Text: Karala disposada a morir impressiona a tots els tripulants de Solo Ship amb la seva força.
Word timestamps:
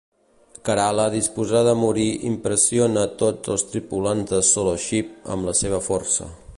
Karala 0.67 1.03
disposada 1.15 1.73
a 1.73 1.77
morir 1.81 2.07
impressiona 2.31 3.05
a 3.05 3.11
tots 3.21 3.53
els 3.57 3.67
tripulants 3.75 4.33
de 4.35 4.41
Solo 4.53 4.75
Ship 4.89 5.33
amb 5.37 5.51
la 5.51 5.59
seva 5.63 5.85
força. 5.91 6.33